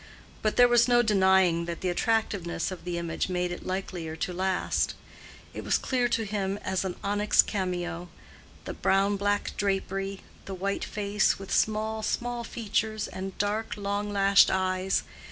[0.41, 4.33] But there was no denying that the attractiveness of the image made it likelier to
[4.33, 4.95] last.
[5.53, 8.09] It was clear to him as an onyx cameo;
[8.65, 14.49] the brown black drapery, the white face with small, small features and dark, long lashed
[14.49, 15.03] eyes.